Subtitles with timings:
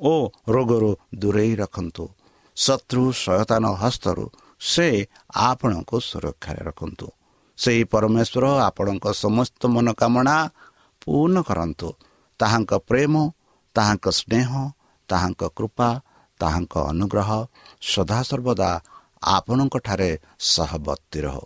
[0.00, 0.12] ଓ
[0.48, 2.04] ରୋଗରୁ ଦୂରେଇ ରଖନ୍ତୁ।
[2.56, 4.24] ଶତ୍ରୁ ସୟତାନ ହସ୍ତରୁ
[4.60, 4.88] ସେ
[5.46, 7.06] ଆପଣଙ୍କୁ ସୁରକ୍ଷାରେ ରଖନ୍ତୁ।
[7.58, 10.36] ସେହି ପରମେଶ୍ୱର ଆପଣଙ୍କ ସମସ୍ତ ମନୋକାମନା
[11.02, 11.88] ପୂର୍ଣ୍ଣ କରନ୍ତୁ।
[12.40, 13.14] ତାହାଙ୍କ ପ୍ରେମ
[13.76, 14.50] ତାହାଙ୍କ ସ୍ନେହ
[15.08, 15.88] ତାହାଙ୍କ କୃପା
[16.40, 17.30] ତାହାଙ୍କ ଅନୁଗ୍ରହ
[17.82, 18.70] ସଦାସର୍ବଦା
[19.22, 20.10] ଆପଣଙ୍କଠାରେ
[20.52, 21.36] ସହବର୍ତ୍ତୀ ରହ।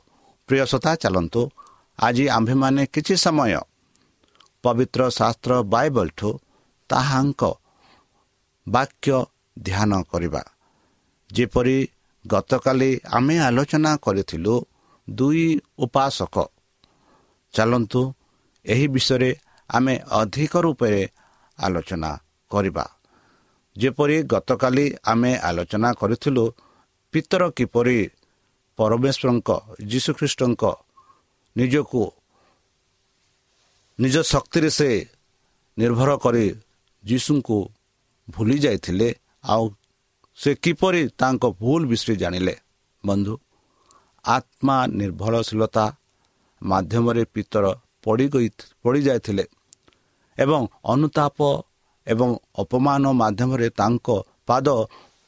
[0.49, 1.43] ପ୍ରିୟ ସତା ଚାଲନ୍ତୁ।
[1.99, 3.53] ଆଜି ଆମ୍ଭେମାନେ କିଛି ସମୟ
[4.65, 6.31] ପବିତ୍ର ଶାସ୍ତ୍ର ବାଇବଲଠୁ
[6.91, 7.43] ତାହାଙ୍କ
[8.67, 9.13] ବାକ୍ୟ
[9.63, 10.43] ଧ୍ୟାନ କରିବା।
[11.31, 11.79] ଯେପରି
[12.25, 14.55] ଗତକାଲି ଆମେ ଆଲୋଚନା କରିଥିଲୁ
[15.11, 15.47] ଦୁଇ
[15.79, 16.37] ଉପାସକ।
[17.55, 18.03] ଚାଲନ୍ତୁ
[18.65, 19.31] ଏହି ବିଷୟରେ
[19.71, 21.03] ଆମେ ଅଧିକ ରୂପରେ
[21.59, 22.11] ଆଲୋଚନା
[22.51, 22.85] କରିବା।
[23.77, 26.45] ଯେପରି ଗତକାଲି ଆମେ ଆଲୋଚନା କରିଥିଲୁ
[27.15, 27.99] ପିତର କିପରି
[28.79, 29.51] ପରମେଶ୍ୱରଙ୍କ
[29.87, 30.63] ଯୀଶୁଖ୍ରୀଷ୍ଟଙ୍କ
[31.57, 32.03] ନିଜକୁ
[33.99, 34.91] ନିଜ ଶକ୍ତିରେ ସେ
[35.79, 36.47] ନିର୍ଭର କରି
[37.05, 37.59] ଯୀଶୁଙ୍କୁ
[38.31, 39.15] ଭୁଲି ଯାଇଥିଲେ
[39.45, 39.65] ଆଉ
[40.39, 42.55] ସେ କିପରି ତାଙ୍କ ଭୁଲ ବିଷୟରେ ଜାଣିଲେ?
[43.07, 43.35] ବନ୍ଧୁ
[44.25, 45.85] ଆତ୍ମା ନିର୍ଭରଶୀଳତା
[46.63, 47.65] ମାଧ୍ୟମରେ ପିତର
[48.05, 48.27] ପଡ଼ି
[48.83, 49.45] ପଡ଼ିଯାଇଥିଲେ
[50.39, 51.39] ଏବଂ ଅନୁତାପ
[52.07, 54.07] ଏବଂ ଅପମାନ ମାଧ୍ୟମରେ ତାଙ୍କ
[54.47, 54.69] ପାଦ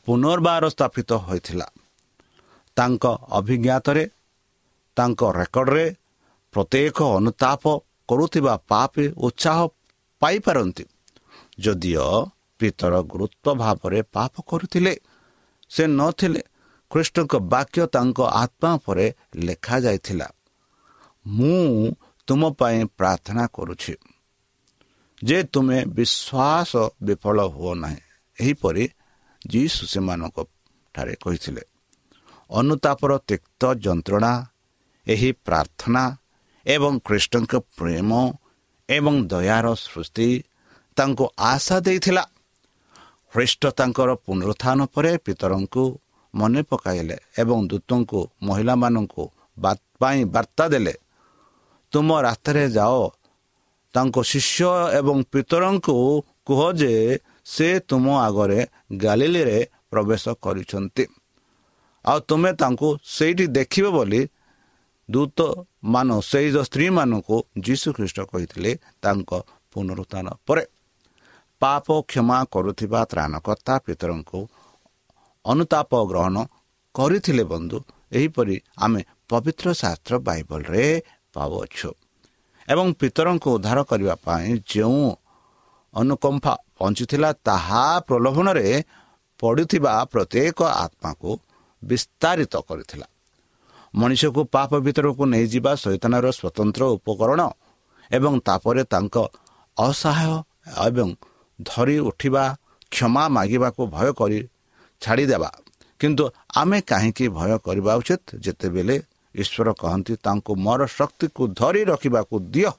[0.07, 1.67] ପୁନର୍ବାର ସ୍ଥାପିତ ହୋଇଥିଲା।
[2.77, 4.05] ତାଙ୍କ ଅଭିଜ୍ଞତାରେ
[4.97, 5.87] ତାଙ୍କ ରେକର୍ଡରେ
[6.55, 7.65] ପ୍ରତ୍ୟେକ ଅନୁତାପ
[8.09, 9.59] କରୁଥିବା ପାପେ ଉତ୍ସାହ
[10.21, 10.85] ପାଇପାରନ୍ତି।
[11.61, 12.09] ଯଦିଓ
[12.65, 14.95] ପିତର ଗୁରୁତ୍ୱ ଭାବରେ ପାପ କରୁଥିଲେ
[15.71, 16.43] ସେ ନଥିଲେ
[16.91, 19.07] ଖ୍ରୀଷ୍ଟଙ୍କ ବାକ୍ୟ ତାଙ୍କ ଆତ୍ମା ଉପରେ
[19.47, 20.29] ଲେଖାଯାଇଥିଲା
[21.27, 21.61] ମୁଁ
[22.29, 23.95] ତୁମ ପାଇଁ ପ୍ରାର୍ଥନା କରୁଛି
[25.23, 26.71] ଯେ ତୁମେ ବିଶ୍ୱାସ
[27.07, 28.01] ବିଫଳ ହୁଅ ନାହିଁ
[28.39, 28.85] ଏହିପରି
[29.43, 30.39] ଯୀଶୁ ସେମାନଙ୍କ
[30.95, 31.63] ଠାରେ କହିଥିଲେ।
[32.51, 34.33] ଅନୁତାପର ତିକ୍ତ ଯନ୍ତ୍ରଣା
[35.07, 36.03] ଏହି ପ୍ରାର୍ଥନା
[36.67, 38.11] ଏବଂ ଖ୍ରୀଷ୍ଟଙ୍କ ପ୍ରେମ
[38.89, 40.29] ଏବଂ ଦୟାର ସୃଷ୍ଟି
[40.97, 42.25] ତାଙ୍କୁ ଆଶା ଦେଇଥିଲା।
[43.35, 45.85] ଖ୍ରୀଷ୍ଟ ତାଙ୍କର ପୁନରୁତ୍ଥାନ ପରେ ପିତରଙ୍କୁ
[46.35, 49.25] ମନେ ପକାଇଲେ ଏବଂ ଦୂତଙ୍କୁ ମହିଳାମାନଙ୍କୁ
[50.01, 50.95] ପାଇଁ ବାର୍ତ୍ତା ଦେଲେ
[51.93, 53.03] ତୁମ ରାସ୍ତାରେ ଯାଅ।
[53.95, 55.95] ତାଙ୍କ ଶିଷ୍ୟ ଏବଂ ପିତରଙ୍କୁ
[56.47, 56.93] କୁହ ଯେ
[57.45, 58.61] ସେ ତୁମ ଆଗରେ
[58.97, 59.59] ଗାଲିଲିରେ
[59.91, 61.05] ପ୍ରବେଶ କରିଛନ୍ତି।
[62.05, 64.23] ଆଉ ତୁମେ ତାଙ୍କୁ ସେଇଠି ଦେଖିବ ବୋଲି
[65.09, 65.39] ଦୂତ
[65.85, 67.37] ମାନ ସେଇ ସ୍ତ୍ରୀମାନଙ୍କୁ
[67.67, 68.71] ଯୀଶୁ ଖ୍ରୀଷ୍ଟ କହିଥିଲେ
[69.03, 69.31] ତାଙ୍କ
[69.73, 70.65] ପୁନରୁତ୍ଥାନ ପରେ।
[71.63, 74.41] ପାପ କ୍ଷମା କରୁଥିବା ତ୍ରାଣକର୍ତ୍ତା ପିତରଙ୍କୁ
[75.45, 76.37] ଅନୁତାପ ଗ୍ରହଣ
[76.95, 77.79] କରିଥିଲେ ବନ୍ଧୁ।
[78.13, 80.85] ଏହିପରି ଆମେ ପବିତ୍ର ଶାସ୍ତ୍ର ବାଇବଲରେ
[81.35, 81.91] ପାଉଅଛୁ।
[82.69, 85.05] ଏବଂ ପିତରଙ୍କୁ ଉଦ୍ଧାର କରିବା ପାଇଁ ଯେଉଁ
[85.95, 88.69] ଅନୁକମ୍ପା ପହଞ୍ଚିଥିଲା ତାହା ପ୍ରଲୋଭନରେ
[89.41, 91.31] ପଡ଼ିଥିବା ପ୍ରତ୍ୟେକ ଆତ୍ମାକୁ
[91.83, 93.07] ବିସ୍ତାରିତ କରିଥିଲା।
[93.95, 97.41] ମଣିଷକୁ ପାପ ଭିତରକୁ ନେଇଯିବା ଶୈତାନର ସ୍ୱତନ୍ତ୍ର ଉପକରଣ
[98.11, 99.17] ଏବଂ ତାପରେ ତାଙ୍କ
[99.77, 100.35] ଅସହାୟ
[100.89, 101.09] ଏବଂ
[101.63, 102.45] ଧରି ଉଠିବା
[102.91, 104.39] କ୍ଷମା ମାଗିବାକୁ ଭୟ କରି
[105.03, 105.51] ଛାଡ଼ିଦେବା।
[106.01, 106.25] କିନ୍ତୁ
[106.57, 108.23] ଆମେ କାହିଁକି ଭୟ କରିବା ଉଚିତ?
[108.45, 108.97] ଯେତେବେଳେ
[109.35, 112.71] ଈଶ୍ୱର କହନ୍ତି ତାଙ୍କୁ ମୋର ଶକ୍ତିକୁ ଧରି ରଖିବାକୁ ଦିଅ।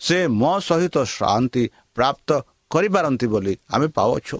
[0.00, 1.64] ସେ ମୋ ସହିତ ଶାନ୍ତି
[1.94, 2.28] ପ୍ରାପ୍ତ
[2.70, 4.38] କରିପାରନ୍ତି ବୋଲି ଆମେ ପାଉଛୁ।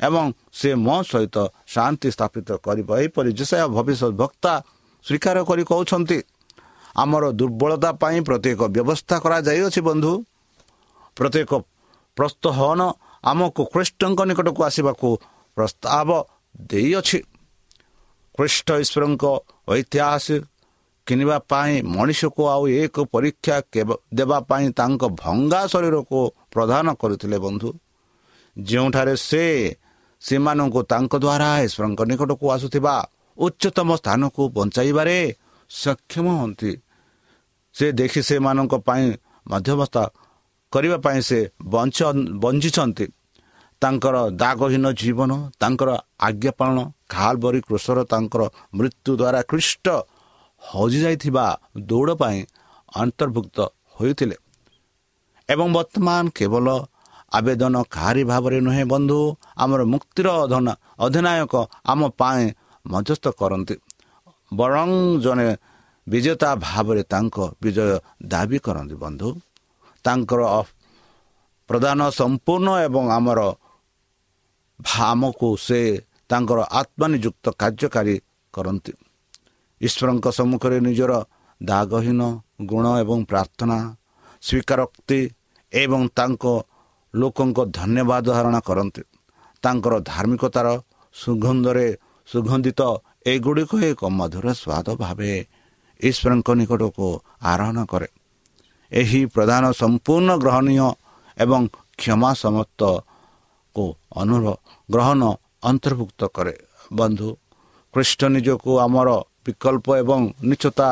[0.00, 1.36] ଏବଂ ସେ ମୋ ସହିତ
[1.66, 4.52] ଶାନ୍ତି ସ୍ଥାପିତ କରିବ ଏହିପରି ଯେସା ଭବିଷ୍ୟତ ବକ୍ତା
[5.04, 6.18] ସ୍ୱୀକାର କରି କହୁଛନ୍ତି
[6.96, 10.12] ଆମର ଦୁର୍ବଳତା ପାଇଁ ପ୍ରତ୍ୟେକ ବ୍ୟବସ୍ଥା କରାଯାଇଅଛି ବନ୍ଧୁ।
[11.16, 11.50] ପ୍ରତ୍ୟେକ
[12.16, 12.80] ପ୍ରସ୍ତହନ
[13.24, 15.08] ଆମକୁ ଖ୍ରୀଷ୍ଟଙ୍କ ନିକଟକୁ ଆସିବାକୁ
[15.56, 16.08] ପ୍ରସ୍ତାବ
[16.70, 17.18] ଦେଇଅଛି।
[18.34, 19.24] ଖ୍ରୀଷ୍ଟ ଈଶ୍ୱରଙ୍କ
[19.76, 20.26] ଐତିହାସ
[21.06, 23.56] କିଣିବା ପାଇଁ ମଣିଷକୁ ଆଉ ଏକ ପରୀକ୍ଷା
[24.18, 26.18] ଦେବା ପାଇଁ ତାଙ୍କ ଭଙ୍ଗା ଶରୀରକୁ
[26.54, 27.68] ପ୍ରଦାନ କରିଥିଲେ ବନ୍ଧୁ।
[28.56, 29.44] ଯେଉଁଠାରେ ସେ
[30.22, 32.94] ସେମାନଙ୍କୁ ତାଙ୍କ ଦ୍ୱାରା ଈଶ୍ୱରଙ୍କ ନିକଟକୁ ଆସୁଥିବା
[33.38, 35.18] ଉଚ୍ଚତମ ସ୍ଥାନକୁ ବଞ୍ଚାଇବାରେ
[35.70, 36.72] ସକ୍ଷମ ହୁଅନ୍ତି।
[37.74, 39.04] ସେ ଦେଖି ସେମାନଙ୍କ ପାଇଁ
[39.50, 40.02] ମଧ୍ୟବସ୍ଥା
[40.72, 41.38] କରିବା ପାଇଁ ସେ
[42.42, 43.06] ବଞ୍ଚିଛନ୍ତି।
[43.82, 45.90] ତାଙ୍କର ଦାଗହୀନ ଜୀବନ ତାଙ୍କର
[46.26, 46.78] ଆଜ୍ଞା ପାଳନ
[47.12, 48.42] ଖାଲବରୀ କୃଷର ତାଙ୍କର
[48.76, 49.86] ମୃତ୍ୟୁ ଦ୍ୱାରା ଖ୍ରୀଷ୍ଟ
[50.62, 51.46] ହଜିଯାଇଥିବା
[51.90, 52.38] ଦୌଡ଼ ପାଇଁ
[52.92, 53.58] ଅନ୍ତର୍ଭୁକ୍ତ
[53.96, 54.36] ହୋଇଥିଲେ।
[55.48, 56.66] ଏବଂ ବର୍ତ୍ତମାନ କେବଳ
[57.38, 59.18] ଆବେଦନ କାହାରି ଭାବରେ ନୁହେଁ ବନ୍ଧୁ
[59.62, 60.28] ଆମର ମୁକ୍ତିର
[61.06, 61.54] ଅଧିନାୟକ
[61.92, 62.44] ଆମ ପାଇଁ
[62.84, 63.76] ମଧ୍ୟସ୍ଥ କରନ୍ତି।
[64.52, 64.88] ବରଂ
[65.24, 65.48] ଜଣେ
[66.06, 67.90] ବିଜେତା ଭାବରେ ତାଙ୍କ ବିଜୟ
[68.24, 69.28] ଦାବି କରନ୍ତି ବନ୍ଧୁ।
[70.06, 70.42] ତାଙ୍କର
[71.68, 73.40] ପ୍ରଦାନ ସମ୍ପୂର୍ଣ୍ଣ ଏବଂ ଆମର
[75.08, 75.80] ଆମକୁ ସେ
[76.30, 78.16] ତାଙ୍କର ଆତ୍ମନିଯୁକ୍ତ କାର୍ଯ୍ୟକାରୀ
[78.54, 78.92] କରନ୍ତି।
[79.80, 81.12] ଈଶ୍ୱରଙ୍କ ସମ୍ମୁଖରେ ନିଜର
[81.60, 82.20] ଦାଗହୀନ
[82.70, 83.78] ଗୁଣ ଏବଂ ପ୍ରାର୍ଥନା
[84.46, 85.20] ସ୍ୱୀକାରୋକ୍ତି
[85.72, 86.44] ଏବଂ ତାଙ୍କ
[87.14, 89.02] ଲୋକଙ୍କ ଧନ୍ୟବାଦ ଧାରଣା କରନ୍ତି।
[89.64, 90.66] ତାଙ୍କର ଧାର୍ମିକତାର
[91.14, 91.88] ସୁଗନ୍ଧରେ
[92.28, 92.80] ସୁଗନ୍ଧିତ
[93.32, 95.32] ଏଗୁଡ଼ିକ ଏକ ମଧୁର ସ୍ୱାଦ ଭାବେ
[96.00, 97.06] ଈଶ୍ୱରଙ୍କ ନିକଟକୁ
[97.50, 98.08] ଆରୋହଣ କରେ।
[99.00, 100.88] ଏହି ପ୍ରଧାନ ସମ୍ପୂର୍ଣ୍ଣ ଗ୍ରହଣୀୟ
[101.36, 101.62] ଏବଂ
[101.98, 103.84] କ୍ଷମା ସମସ୍ତକୁ
[104.20, 104.46] ଅନୁଭବ
[104.88, 105.22] ଗ୍ରହଣ
[105.68, 106.54] ଅନ୍ତର୍ଭୁକ୍ତ କରେ।
[106.98, 107.28] ବନ୍ଧୁ
[107.94, 109.08] ଖ୍ରୀଷ୍ଟ ନିଜକୁ ଆମର
[109.44, 110.88] ବିକଳ୍ପ ଏବଂ ନିଚତା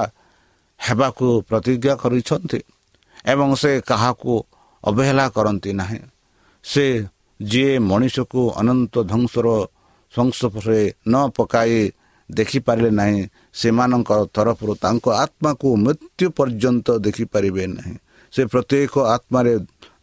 [0.81, 2.61] ହେବାକୁ ପ୍ରତିଜ୍ଞା କରିଛନ୍ତି
[3.33, 4.33] ଏବଂ ସେ କାହାକୁ
[4.85, 6.01] ଅବହେଳା କରନ୍ତି ନାହିଁ।
[6.65, 6.85] ସେ
[7.41, 9.47] ଯିଏ ମଣିଷକୁ ଅନନ୍ତ ଧ୍ୱଂସର
[10.13, 11.79] ସଂସ୍ପର୍ଶରେ ନ ପକାଇ
[12.31, 13.23] ଦେଖିପାରିଲେ ନାହିଁ।
[13.55, 17.95] ସେମାନଙ୍କ ତରଫରୁ ତାଙ୍କ ଆତ୍ମାକୁ ମୃତ୍ୟୁ ପର୍ଯ୍ୟନ୍ତ ଦେଖିପାରିବେ ନାହିଁ।
[18.33, 19.53] ସେ ପ୍ରତ୍ୟେକ ଆତ୍ମାରେ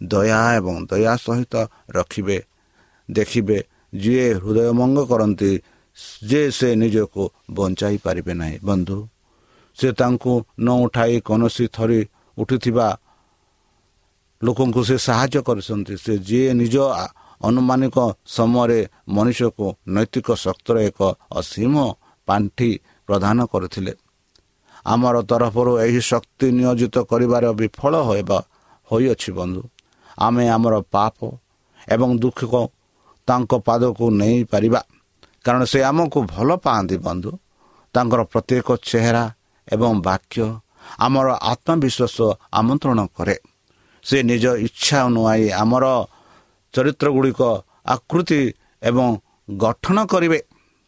[0.04, 1.54] ଦୟା ଏବଂ ଦୟା ସହିତ
[1.90, 2.38] ରଖିବେ
[3.10, 3.58] ଦେଖିବେ
[3.94, 5.51] ଯିଏ ହୃଦୟମଙ୍ଗ କରନ୍ତି
[6.24, 8.98] ଯେ ସେ ନିଜକୁ ବଞ୍ଚାଇ ପାରିବେ ନାହିଁ। ବନ୍ଧୁ
[9.78, 12.00] ସେ ତାଙ୍କୁ ନ ଉଠାଇ କୌଣସି ଥରି
[12.38, 12.88] ଉଠିଥିବା
[14.42, 16.75] ଲୋକଙ୍କୁ ସେ ସାହାଯ୍ୟ କରିଛନ୍ତି। ସେ ଯିଏ ନିଜ
[17.42, 21.00] ଅନୁମାନିକ ସମୟରେ ମଣିଷକୁ ନୈତିକ ଶକ୍ତିର ଏକ
[21.32, 21.75] ଅସୀମ
[22.31, 22.69] ପାଣ୍ଠି
[23.07, 23.93] ପ୍ରଦାନ କରିଥିଲେ।
[24.85, 28.39] ଆମର ତରଫରୁ ଏହି ଶକ୍ତି ନିୟୋଜିତ କରିବାର ବିଫଳ ହେବା
[28.89, 29.63] ହୋଇଅଛି ବନ୍ଧୁ।
[30.17, 31.17] ଆମେ ଆମର ପାପ
[31.88, 32.63] ଏବଂ ଦୁଃଖକୁ
[33.27, 34.81] ତାଙ୍କ ପାଦକୁ ନେଇପାରିବା।
[35.45, 37.31] କାରଣ ସେ ଆମକୁ ଭଲ ପାଆନ୍ତି ବନ୍ଧୁ।
[37.95, 39.23] ତାଙ୍କର ପ୍ରତ୍ୟେକ ଚେହେରା
[39.67, 40.45] ଏବଂ ବାକ୍ୟ
[41.00, 42.17] ଆମର ଆତ୍ମବିଶ୍ୱାସ
[42.51, 43.35] ଆମନ୍ତ୍ରଣ କରେ।
[44.05, 45.85] ସେ ନିଜ ଇଚ୍ଛା ଅନୁଆଇ ଆମର
[46.73, 47.41] ଚରିତ୍ର ଗୁଡ଼ିକ
[47.85, 48.41] ଆକୃତି
[48.83, 49.07] ଏବଂ
[49.57, 50.39] ଗଠନ କରିବେ।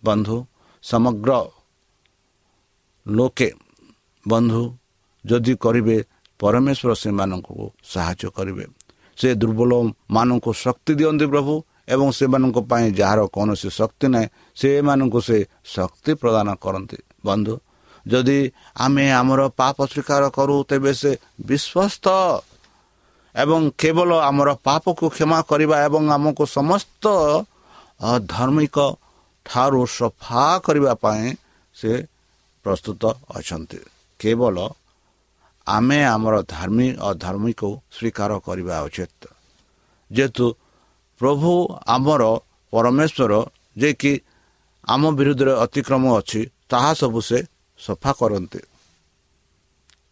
[0.04, 0.36] ବନ୍ଧୁ
[0.84, 1.32] ସମଗ୍ର
[3.06, 3.50] ଲୋକେ
[4.26, 4.64] ବନ୍ଧୁ
[5.26, 5.98] ଯଦି କରିବେ
[6.40, 7.54] ପରମେଶ୍ୱର ସେମାନଙ୍କୁ
[7.94, 8.66] ସାହାଯ୍ୟ କରିବେ।
[9.18, 11.54] ସେ ଦୁର୍ବଳମାନଙ୍କୁ ଶକ୍ତି ଦିଅନ୍ତି ପ୍ରଭୁ
[11.94, 15.38] ଏବଂ ସେମାନଙ୍କ ପାଇଁ ଯାହାର କୌଣସି ଶକ୍ତି ନାହିଁ ସେମାନଙ୍କୁ ସେ
[15.76, 16.98] ଶକ୍ତି ପ୍ରଦାନ କରନ୍ତି।
[17.28, 17.54] ବନ୍ଧୁ
[18.06, 18.40] ଯଦି
[18.76, 21.12] ଆମେ ଆମର ପାପ ସ୍ୱୀକାର କରୁ ତେବେ ସେ
[21.48, 22.08] ବିଶ୍ୱସ୍ତ
[23.36, 27.04] ଏବଂ କେବଳ ଆମର ପାପକୁ କ୍ଷମା କରିବା ଏବଂ ଆମକୁ ସମସ୍ତ
[28.34, 28.78] ଧାର୍ମିକ
[29.46, 31.24] ଠାରୁ ସଫା କରିବା ପାଇଁ
[31.76, 31.92] ସେ
[32.66, 33.04] ପ୍ରସ୍ତୁତ
[33.38, 33.80] ଅଛନ୍ତି
[34.20, 34.56] କେବଳ
[35.68, 37.62] ଆମେ ଆମର ଧାର୍ମୀ ଅଧାର୍ମିକ
[37.96, 39.22] ସ୍ୱୀକାର କରିବା ଉଚିତ।
[40.12, 40.46] ଯେହେତୁ
[41.22, 41.52] ପ୍ରଭୁ
[41.96, 42.24] ଆମର
[42.74, 43.34] ପରମେଶ୍ୱର
[43.78, 44.14] ଯେ କି
[44.84, 47.40] ଆମ ବିରୁଦ୍ଧରେ ଅତିକ୍ରମ ଅଛି ତାହା ସବୁ ସେ
[47.80, 48.62] ସଫା କରନ୍ତି।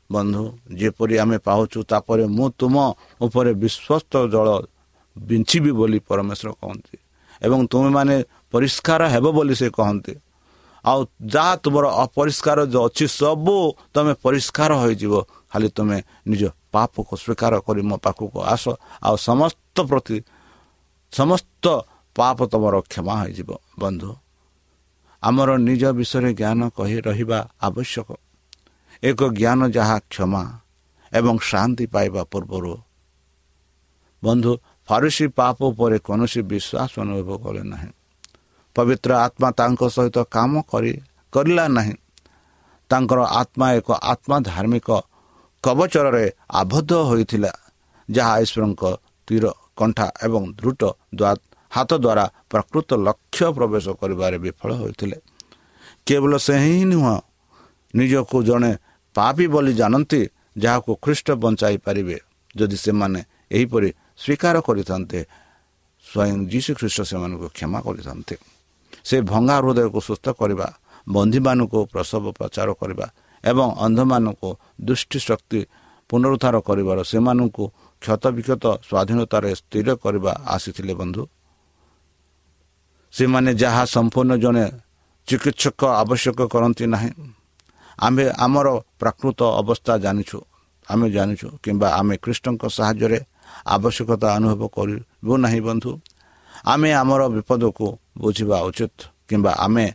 [0.10, 0.44] ବନ୍ଧୁ
[0.80, 2.76] ଯେପରି ଆମେ ପାଉଛୁ ତାପରେ ମୁଁ ତୁମ
[3.22, 4.48] ଉପରେ ବିଶ୍ୱସ୍ତ ଜଳ
[5.16, 6.98] ବିଞ୍ଚିବି ବୋଲି ପରମେଶ୍ୱର କହନ୍ତି।
[7.42, 8.16] ଏବଂ ତୁମେମାନେ
[8.52, 10.14] ପରିଷ୍କାର ହେବ ବୋଲି ସେ କହନ୍ତି।
[10.86, 13.58] ଆଉ ଯାହା ତୁମର ଅପରିଷ୍କାର ଯେଉଁ ଅଛି ସବୁ
[13.94, 15.14] ତୁମେ ପରିଷ୍କାର ହୋଇଯିବ।
[15.52, 18.66] ଖାଲି ତୁମେ ନିଜ ପାପକୁ ସ୍ୱୀକାର କରି ମୋ ପାଖକୁ ଆସ।
[19.04, 20.18] ଆଉ ସମସ୍ତ ପ୍ରତି
[21.12, 21.66] ସମସ୍ତ
[22.16, 24.12] ପାପ ତୁମର କ୍ଷମା ହୋଇଯିବ ବନ୍ଧୁ।
[25.24, 28.10] ଆମର ନିଜ ବିଷୟରେ ଜ୍ଞାନ କହି ରହିବା ଆବଶ୍ୟକ।
[29.04, 30.44] ଏକ ଜ୍ଞାନ ଯାହା କ୍ଷମା
[31.14, 32.74] ଏବଂ ଶାନ୍ତି ପାଇବା ପୂର୍ବରୁ।
[34.24, 34.52] ବନ୍ଧୁ
[34.88, 37.90] ଫାରୁସି ପାପ ଉପରେ କୌଣସି ବିଶ୍ୱାସ ଅନୁଭବ କଲେ ନାହିଁ।
[38.76, 40.92] ପବିତ୍ର ଆତ୍ମା ତାଙ୍କ ସହିତ କାମ କରି
[41.34, 41.96] କରିଲା ନାହିଁ।
[42.90, 44.90] ତାଙ୍କର ଆତ୍ମା ଏକ ଆତ୍ମା ଧାର୍ମିକ
[45.64, 46.26] କବଚରରେ
[46.60, 47.52] ଆବଦ୍ଧ ହୋଇଥିଲା
[48.10, 48.84] ଯାହା ଈଶ୍ୱରଙ୍କ
[49.28, 49.46] ତୀର
[49.80, 50.84] କଣ୍ଠା ଏବଂ ଦୃଢ଼
[51.72, 55.18] ହାତ ଦ୍ୱାରା ପ୍ରକୃତ ଲକ୍ଷ୍ୟ ପ୍ରବେଶ କରିବାରେ ବିଫଳ ହୋଇଥିଲେ।
[56.08, 57.16] କେବଳ ସେ ହିଁ ନୁହଁ
[57.94, 58.72] ନିଜକୁ ଜଣେ
[59.16, 60.22] ପାପି ବୋଲି ଜାଣନ୍ତି
[60.64, 62.18] ଯାହାକୁ ଖ୍ରୀଷ୍ଟ ବଞ୍ଚାଇ ପାରିବେ।
[62.58, 63.20] ଯଦି ସେମାନେ
[63.56, 63.90] ଏହିପରି
[64.24, 65.20] ସ୍ୱୀକାର କରିଥାନ୍ତେ
[66.06, 68.36] ସ୍ୱୟଂ ଯୀଶୁ ଖ୍ରୀଷ୍ଟ ସେମାନଙ୍କୁ କ୍ଷମା କରିଥାନ୍ତେ।
[69.06, 70.68] ସେ ଭଙ୍ଗା ହୃଦୟକୁ ସୁସ୍ଥ କରିବା
[71.08, 73.06] ବନ୍ଧୀମାନଙ୍କୁ ପ୍ରସବ ପ୍ରଚାର କରିବା
[73.44, 74.50] ଏବଂ ଅନ୍ଧମାନଙ୍କୁ
[74.88, 75.60] ଦୃଷ୍ଟି ଶକ୍ତି
[76.10, 77.64] ପୁନରୁଦ୍ଧାର କରିବାର ସେମାନଙ୍କୁ
[78.02, 81.24] କ୍ଷତ ବିକ୍ଷତ ସ୍ୱାଧୀନତାରେ ସ୍ଥିର କରିବା ଆସିଥିଲେ ବନ୍ଧୁ।
[83.14, 84.66] ସେମାନେ ଯାହା ସମ୍ପୂର୍ଣ୍ଣ ଜଣେ
[85.28, 87.12] ଚିକିତ୍ସକ ଆବଶ୍ୟକ କରନ୍ତି ନାହିଁ।
[88.00, 88.68] ଆମ୍ଭେ ଆମର
[89.02, 90.38] ପ୍ରାକୃତ ଅବସ୍ଥା ଜାଣିଛୁ
[90.88, 93.20] ଆମେ ଜାଣିଛୁ କିମ୍ବା ଆମେ ଖ୍ରୀଷ୍ଟଙ୍କ ସାହାଯ୍ୟରେ
[93.76, 95.92] ଆବଶ୍ୟକତା ଅନୁଭବ କରିବୁ ନାହିଁ ବନ୍ଧୁ।
[96.66, 97.88] ଆମେ ଆମର ବିପଦକୁ
[98.18, 99.86] ବୁଝିବା ଉଚିତ କିମ୍ବା ଆମେ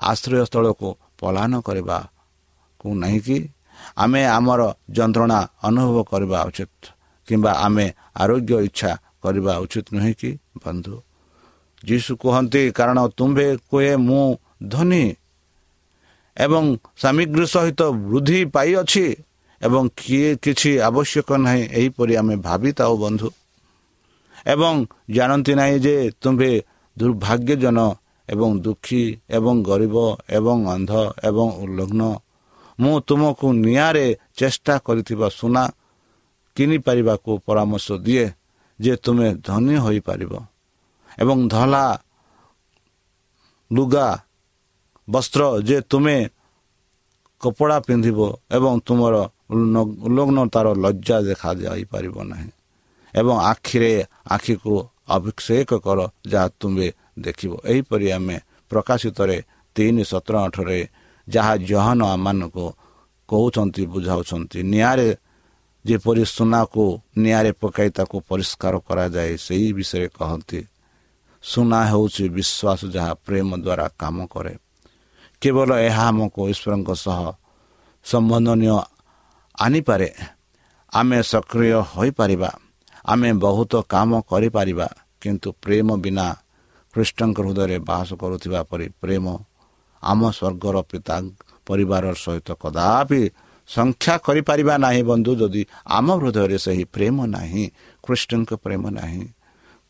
[0.00, 0.88] ଆଶ୍ରୟସ୍ଥଳକୁ
[1.20, 3.38] ପଳାୟନ କରିବାକୁ ନାହିଁ କି?
[3.96, 6.72] ଆମେ ଆମର ଯନ୍ତ୍ରଣା ଅନୁଭବ କରିବା ଉଚିତ
[7.28, 8.90] କିମ୍ବା ଆମେ ଆରୋଗ୍ୟ ଇଚ୍ଛା
[9.22, 10.30] କରିବା ଉଚିତ ନୁହେଁ କି
[10.64, 10.94] ବନ୍ଧୁ?
[11.84, 14.26] ଯୀଶୁ କୁହନ୍ତି କାରଣ ତୁମ୍ଭେ କୁହେ ମୁଁ
[14.68, 15.04] ଧନୀ
[16.36, 16.64] ଏବଂ
[16.96, 19.06] ସାମଗ୍ରୀ ସହିତ ବୃଦ୍ଧି ପାଇଅଛି
[19.62, 23.28] ଏବଂ କିଏ କିଛି ଆବଶ୍ୟକ ନାହିଁ ଏହିପରି ଆମେ ଭାବିଥାଉ ବନ୍ଧୁ।
[24.46, 24.74] ଏବଂ
[25.16, 26.50] ଜାଣନ୍ତି ନାହିଁ ଯେ ତୁମ୍ଭେ
[26.96, 27.78] ଦୁର୍ଭାଗ୍ୟଜନ
[28.28, 29.02] ଏବଂ ଦୁଃଖୀ
[29.36, 29.96] ଏବଂ ଗରିବ
[30.38, 30.92] ଏବଂ ଅନ୍ଧ
[31.28, 32.02] ଏବଂ ଉଲ୍ଲଗ୍ନ
[32.78, 34.06] ମୁଁ ତୁମକୁ ନିଆଁରେ
[34.38, 35.64] ଚେଷ୍ଟା କରିଥିବା ସୁନା
[36.56, 38.26] କିଣିପାରିବାକୁ ପରାମର୍ଶ ଦିଏ
[38.78, 40.32] ଯେ ତୁମେ ଧନୀ ହୋଇପାରିବ।
[41.18, 41.84] ଏବଂ ଧଳା
[43.70, 44.08] ଲୁଗା
[45.08, 46.16] ବସ୍ତ୍ର ଯେ ତୁମେ
[47.40, 48.20] କପଡ଼ା ପିନ୍ଧିବ
[48.56, 49.14] ଏବଂ ତୁମର
[50.06, 52.50] ଉଲ୍ଲଗ୍ନତାର ଲଜ୍ଜା ଦେଖାଯାଇପାରିବ ନାହିଁ।
[53.16, 53.92] ଏବଂ ଆଖିରେ
[54.34, 54.72] ଆଖିକୁ
[55.08, 55.98] ଅଭିଷେକ କର
[56.32, 58.36] ଯାହା ତୁମେ ଦେଖିବ। ଏହିପରି ଆମେ
[58.70, 59.38] ପ୍ରକାଶିତରେ
[59.76, 60.80] ତିନି ସତର ଅଠରେ
[61.28, 62.66] ଯାହା ଜହନ ଆମମାନଙ୍କୁ
[63.28, 65.08] କହୁଛନ୍ତି ବୁଝାଉଛନ୍ତି ନିଆଁରେ
[65.84, 66.84] ଯେପରି ସୁନାକୁ
[67.16, 70.60] ନିଆଁରେ ପକାଇ ତାକୁ ପରିଷ୍କାର କରାଯାଏ ସେହି ବିଷୟରେ କହନ୍ତି
[71.44, 74.54] ସୁନା ହେଉଛି ବିଶ୍ୱାସ ଯାହା ପ୍ରେମ ଦ୍ୱାରା କାମ କରେ।
[75.42, 77.20] କେବଳ ଏହା ଆମକୁ ଈଶ୍ୱରଙ୍କ ସହ
[78.06, 78.76] ସମ୍ବନ୍ଧନୀୟ
[79.58, 80.10] ଆଣିପାରେ।
[80.92, 82.50] ଆମେ ସକ୍ରିୟ ହୋଇପାରିବା।
[83.06, 84.88] ଆମେ ବହୁତ କାମ କରିପାରିବା
[85.22, 86.26] କିନ୍ତୁ ପ୍ରେମ ବିନା
[86.94, 89.24] ଖ୍ରୀଷ୍ଟଙ୍କ ହୃଦୟରେ ବାସ କରୁଥିବା ପରି ପ୍ରେମ
[90.02, 91.16] ଆମ ସ୍ୱର୍ଗର ପିତା
[91.66, 93.22] ପରିବାର ସହିତ କଦାପି
[93.68, 97.64] ସଂଖ୍ୟା କରିପାରିବା ନାହିଁ ବନ୍ଧୁ ଯଦି ଆମ ହୃଦୟରେ ସେହି ପ୍ରେମ ନାହିଁ
[98.04, 99.24] ଖ୍ରୀଷ୍ଟଙ୍କ ପ୍ରେମ ନାହିଁ।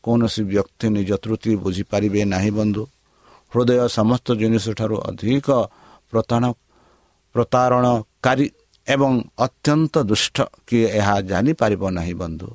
[0.05, 2.83] କୌଣସି ବ୍ୟକ୍ତି ନିଜ ତ୍ରୁଟି ବୁଝିପାରିବେ ନାହିଁ ବନ୍ଧୁ।
[3.53, 5.49] ହୃଦୟ ସମସ୍ତ ଜିନିଷ ଠାରୁ ଅଧିକ
[6.13, 6.45] ପ୍ରତାରଣ
[7.35, 8.47] ପ୍ରତାରଣକାରୀ
[8.87, 12.49] ଏବଂ ଅତ୍ୟନ୍ତ ଦୁଷ୍ଟ କିଏ ଏହା ଜାଣିପାରିବ ନାହିଁ ବନ୍ଧୁ।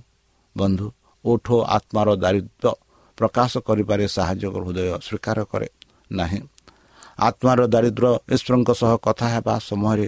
[0.57, 0.87] ବନ୍ଧୁ
[1.25, 2.71] ଓଠ ଆତ୍ମାର ଦାରିଦ୍ର୍ୟ
[3.17, 5.67] ପ୍ରକାଶ କରିବାରେ ସାହାଯ୍ୟ ହୃଦୟ ସ୍ୱୀକାର କରେ
[6.11, 6.39] ନାହିଁ।
[7.19, 10.07] ଆତ୍ମାର ଦାରିଦ୍ର୍ୟ ଈଶ୍ୱରଙ୍କ ସହ କଥା ହେବା ସମୟରେ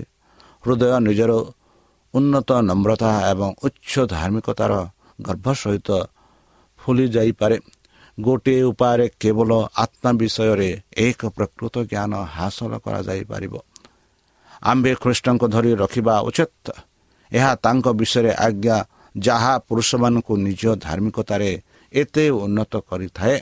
[0.63, 1.31] ହୃଦୟ ନିଜର
[2.13, 4.73] ଉନ୍ନତ ନମ୍ରତା ଏବଂ ଉଚ୍ଚ ଧାର୍ମିକତାର
[5.21, 5.89] ଗର୍ଭ ସହିତ
[6.79, 7.57] ଫୁଲି ଯାଇପାରେ।
[8.19, 13.53] ଗୋଟିଏ ଉପାୟରେ କେବଳ ଆତ୍ମା ବିଷୟରେ ଏକ ପ୍ରକୃତ ଜ୍ଞାନ ହାସଲ କରାଯାଇପାରିବ।
[14.63, 16.65] ଆମ୍ଭେ ଖ୍ରୀଷ୍ଟଙ୍କୁ ଧରି ରଖିବା ଉଚିତ।
[17.31, 18.77] ଏହା ତାଙ୍କ ବିଷୟରେ ଆଜ୍ଞା
[19.15, 21.51] ଯାହା ପୁରୁଷମାନଙ୍କୁ ନିଜ ଧାର୍ମିକତାରେ
[21.93, 23.35] ଏତେ ଉନ୍ନତ କରିଥାଏ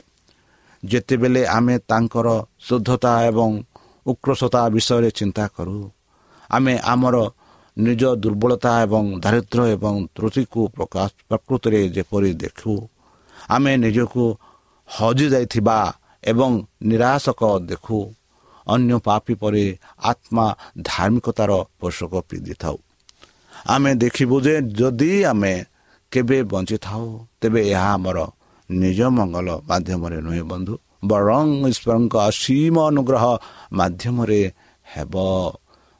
[0.84, 3.50] ଯେତେବେଳେ ଆମେ ତାଙ୍କର ଶୁଦ୍ଧତା ଏବଂ
[4.06, 5.78] ଉକ୍ରୋଶତା ବିଷୟରେ ଚିନ୍ତା କରୁ
[6.50, 7.16] ଆମେ ଆମର
[7.78, 12.74] ନିଜ ଦୁର୍ବଳତା ଏବଂ ଦାରିଦ୍ର୍ୟ ଏବଂ ତ୍ରୁଟିକୁ ପ୍ରକାଶ ପ୍ରକୃତିରେ ଯେପରି ଦେଖୁ
[13.50, 14.24] ଆମେ ନିଜକୁ
[14.88, 15.78] ହଜିଯାଇଥିବା
[16.24, 16.52] ଏବଂ
[16.82, 17.98] ନିରାଶକ ଦେଖୁ
[18.66, 19.64] ଅନ୍ୟ ପାପି ପରେ
[20.02, 20.46] ଆତ୍ମା
[20.82, 22.76] ଧାର୍ମିକତାର ପୋଷକ ପିନ୍ଧିଥାଉ।
[23.66, 25.64] ଆମେ ଦେଖିବୁ ଯେ ଯଦି ଆମେ
[26.10, 28.28] କେବେ ବଞ୍ଚିଥାଉ ତେବେ ଏହା ଆମର
[28.70, 33.24] ନିଜ ମଙ୍ଗଳ ମାଧ୍ୟମରେ ନୁହେଁ ବନ୍ଧୁ ବରଂ ଈଶ୍ୱରଙ୍କ ଅସୀମ ଅନୁଗ୍ରହ
[33.72, 34.52] ମାଧ୍ୟମରେ
[34.96, 35.14] ହେବ।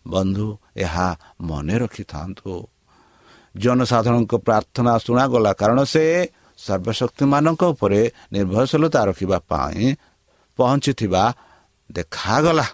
[0.09, 2.69] ବନ୍ଧୁ ଏହା ମନେ ରଖିଥାନ୍ତୁ।
[3.57, 9.95] ଜନସାଧାରଣଙ୍କ ପ୍ରାର୍ଥନା ଶୁଣାଗଲା କାରଣ ସେ ସର୍ବଶକ୍ତିମାନଙ୍କ ଉପରେ ନିର୍ଭରଶୀଳତା ରଖିବା ପାଇଁ
[10.57, 11.35] ପହଞ୍ଚିଥିବା
[11.93, 12.67] ଦେଖାଗଲା।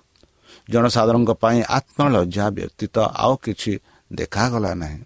[0.71, 3.79] ଜନସାଧାରଣଙ୍କ ପାଇଁ ଆତ୍ମଲଜ୍ଜା ବ୍ୟତୀତ ଆଉ କିଛି
[4.13, 5.01] ଦେଖାଗଲା ନାହିଁ।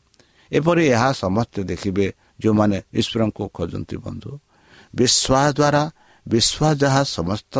[0.52, 4.38] ଏପରି ଏହା ସମସ୍ତେ ଦେଖିବେ ଯେଉଁମାନେ ଈଶ୍ୱରଙ୍କୁ ଖୋଜନ୍ତି ବନ୍ଧୁ।
[4.94, 5.90] ବିଶ୍ୱାସ ଦ୍ୱାରା
[6.28, 7.54] ବିଶ୍ୱାସ ଯାହା ସମସ୍ତ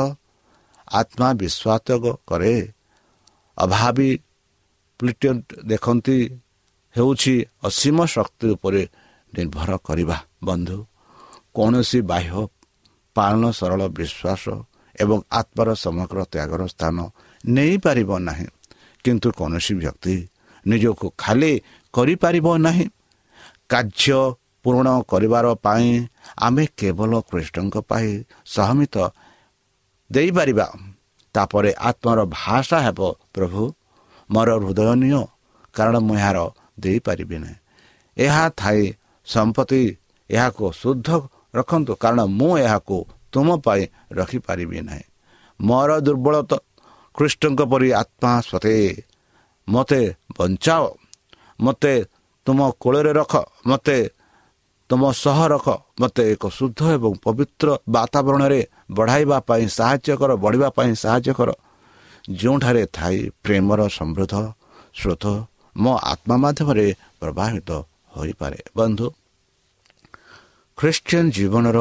[0.93, 2.73] ଆତ୍ମା ବିଶ୍ୱାସ କରେ।
[3.59, 4.19] ଅଭାବୀ
[5.67, 6.19] ଦେଖନ୍ତି
[6.97, 8.89] ହେଉଛି ଅସୀମ ଶକ୍ତି ଉପରେ
[9.39, 10.87] ନିର୍ଭର କରିବା ବନ୍ଧୁ।
[11.55, 12.49] କୌଣସି ବାହ୍ୟ
[13.15, 14.65] ପାଳନ ସରଳ ବିଶ୍ୱାସ
[15.01, 17.09] ଏବଂ ଆତ୍ମାର ସମଗ୍ର ତ୍ୟାଗର ସ୍ଥାନ
[17.47, 18.47] ନେଇପାରିବ ନାହିଁ।
[19.05, 20.29] କିନ୍ତୁ କୌଣସି ବ୍ୟକ୍ତି
[20.67, 21.53] ନିଜକୁ ଖାଲି
[21.95, 22.87] କରିପାରିବ ନାହିଁ।
[23.71, 24.21] କାର୍ଯ୍ୟ
[24.65, 25.89] ପୂରଣ କରିବାର ପାଇଁ
[26.39, 28.11] ଆମେ କେବଳ କୃଷ୍ଣଙ୍କ ପାଇଁ
[28.47, 28.97] ସହମିତ
[30.11, 30.67] ଦେଇପାରିବା।
[31.35, 33.01] ତାପରେ ଆତ୍ମାର ଭାଷା ହେବ
[33.35, 33.63] ପ୍ରଭୁ
[34.31, 35.23] ମୋର ହୃଦୟ ନିଅ
[35.75, 36.39] କାରଣ ମୁଁ ଏହାର
[36.83, 37.57] ଦେଇପାରିବି ନାହିଁ
[38.17, 38.81] ଏହା ଥାଇ
[39.27, 39.83] ସମ୍ପତ୍ତି
[40.31, 41.09] ଏହାକୁ ଶୁଦ୍ଧ
[41.55, 42.97] ରଖନ୍ତୁ କାରଣ ମୁଁ ଏହାକୁ
[43.33, 43.83] ତୁମ ପାଇଁ
[44.19, 45.05] ରଖିପାରିବି ନାହିଁ।
[45.61, 46.57] ମୋର ଦୁର୍ବଳତା
[47.15, 48.75] କୃଷ୍ଣଙ୍କ ପରି ଆତ୍ମା ସତେ
[49.69, 50.87] ମୋତେ ବଞ୍ଚାଅ।
[51.61, 52.05] ମୋତେ
[52.47, 53.33] ତୁମ କୋଳରେ ରଖ।
[53.67, 54.11] ମୋତେ
[54.89, 55.67] ତୁମ ସହ ରଖ।
[56.01, 61.51] ମୋତେ ଏକ ଶୁଦ୍ଧ ଏବଂ ପବିତ୍ର ବାତାବରଣରେ ବଢ଼ାଇବା ପାଇଁ ସାହାଯ୍ୟ କର ବଢ଼ିବା ପାଇଁ ସାହାଯ୍ୟ କର।
[62.31, 64.35] ଯେଉଁଠାରେ ଥାଇ ପ୍ରେମର ସମୃଦ୍ଧ
[64.95, 65.25] ସ୍ରୋତ
[65.77, 67.71] ମୋ ଆତ୍ମା ମାଧ୍ୟମରେ ପ୍ରବାହିତ
[68.17, 69.07] ହୋଇପାରେ। ବନ୍ଧୁ
[70.79, 71.79] ଖ୍ରୀଷ୍ଟିଆନ ଜୀବନର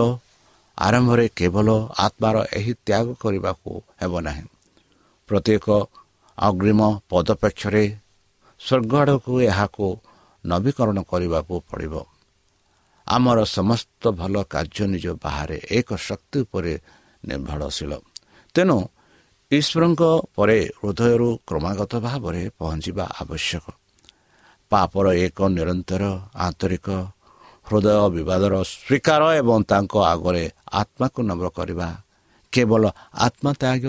[0.78, 1.68] ଆରମ୍ଭରେ କେବଳ
[1.98, 4.46] ଆତ୍ମାର ଏହି ତ୍ୟାଗ କରିବାକୁ ହେବ ନାହିଁ।
[5.28, 5.68] ପ୍ରତ୍ୟେକ
[6.42, 7.84] ଅଗ୍ରିମ ପଦପେକ୍ଷରେ
[8.62, 9.88] ସ୍ୱର୍ଗ ଆଡ଼କୁ ଏହାକୁ
[10.44, 11.94] ନବୀକରଣ କରିବାକୁ ପଡ଼ିବ।
[13.08, 16.74] ଆମର ସମସ୍ତ ଭଲ କାର୍ଯ୍ୟ ନିଜ ବାହାରେ ଏକ ଶକ୍ତି ଉପରେ
[17.28, 17.92] ନିର୍ଭରଶୀଳ।
[18.56, 18.78] ତେଣୁ
[19.52, 20.02] ଈଶ୍ୱରଙ୍କ
[20.36, 23.66] ପରେ ହୃଦୟରୁ କ୍ରମାଗତ ଭାବରେ ପହଞ୍ଚିବା ଆବଶ୍ୟକ।
[24.72, 26.04] ପାପର ଏକ ନିରନ୍ତର
[26.46, 26.88] ଆନ୍ତରିକ
[27.68, 31.88] ହୃଦୟ ବିବାଦର ସ୍ୱୀକାର ଏବଂ ତାଙ୍କ ଆଗରେ ଆତ୍ମାକୁ ନମ୍ର କରିବା
[32.54, 32.84] କେବଳ
[33.26, 33.86] ଆତ୍ମତ୍ୟାଗ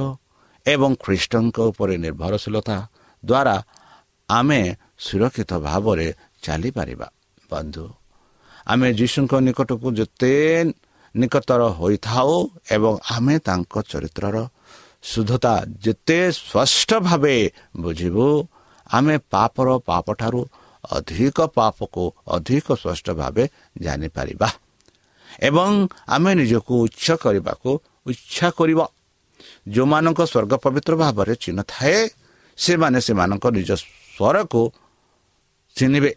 [0.66, 2.76] ଏବଂ ଖ୍ରୀଷ୍ଟଙ୍କ ଉପରେ ନିର୍ଭରଶୀଳତା
[3.24, 3.56] ଦ୍ୱାରା
[4.28, 4.60] ଆମେ
[4.98, 6.06] ସୁରକ୍ଷିତ ଭାବରେ
[6.42, 7.08] ଚାଲିପାରିବା।
[7.50, 7.84] ବନ୍ଧୁ
[8.66, 10.32] ଆମେ ଯୀଶୁଙ୍କ ନିକଟକୁ ଯେତେ
[11.14, 12.32] ନିକଟର ହୋଇଥାଉ
[12.70, 14.36] ଏବଂ ଆମେ ତାଙ୍କ ଚରିତ୍ରର
[15.02, 17.36] ଶୁଦ୍ଧତା ଯେତେ ସ୍ପଷ୍ଟ ଭାବେ
[17.76, 18.26] ବୁଝିବୁ
[18.86, 20.40] ଆମେ ପାପର ପାପଠାରୁ
[20.90, 23.44] ଅଧିକ ପାପକୁ ଅଧିକ ସ୍ପଷ୍ଟ ଭାବେ
[23.82, 24.48] ଜାଣିପାରିବା
[25.40, 25.70] ଏବଂ
[26.08, 27.70] ଆମେ ନିଜକୁ ଉଚ୍ଚ କରିବାକୁ
[28.06, 28.80] ଇଚ୍ଛା କରିବ।
[29.74, 31.98] ଯେଉଁମାନଙ୍କ ସ୍ୱର୍ଗ ପବିତ୍ର ଭାବରେ ଚିହ୍ନ ଥାଏ
[32.58, 34.62] ସେମାନେ ସେମାନଙ୍କ ନିଜ ସ୍ୱରକୁ
[35.76, 36.12] ଚିହ୍ନିବେ।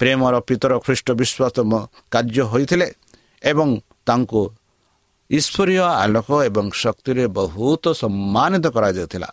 [0.00, 1.56] ପ୍ରେମର ପିତର ଖ୍ରୀଷ୍ଟ ବିଶ୍ୱାସ
[2.12, 2.88] କାର୍ଯ୍ୟ ହୋଇଥିଲେ
[3.50, 3.68] ଏବଂ
[4.08, 4.42] ତାଙ୍କୁ
[5.30, 9.28] ଈଶ୍ୱରୀୟ ଆଲୋକ ଏବଂ ଶକ୍ତିରେ ବହୁତ ସମ୍ମାନିତ କରାଯାଉଥିଲା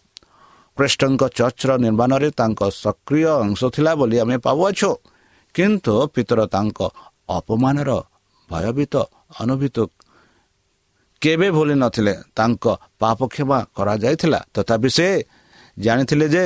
[0.77, 4.91] ଖ୍ରୀଷ୍ଟଙ୍କ ଚର୍ଚ୍ଚର ନିର୍ମାଣରେ ତାଙ୍କ ସକ୍ରିୟ ଅଂଶ ଥିଲା ବୋଲି ଆମେ ପାଉଅଛୁ।
[5.55, 6.79] କିନ୍ତୁ ପିତର ତାଙ୍କ
[7.37, 7.89] ଅପମାନର
[8.49, 8.93] ଭୟଭୀତ
[9.41, 9.77] ଅନୁଭୂତ
[11.21, 12.63] କେବେ ଭୁଲି ନଥିଲେ ତାଙ୍କ
[13.01, 15.07] ପାପ କ୍ଷମା କରାଯାଇଥିଲା। ତଥାପି ସେ
[15.77, 16.43] ଜାଣିଥିଲେ ଯେ